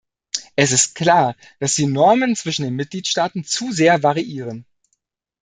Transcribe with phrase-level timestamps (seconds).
[0.55, 4.65] Es ist klar, dass die Normen zwischen den Mitgliedstaaten zu sehr variieren.